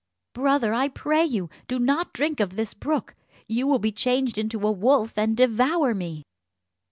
[0.33, 3.13] "Brother, I pray you, do not drink of this brook;
[3.45, 6.23] you will be changed into a wolf, and devour me."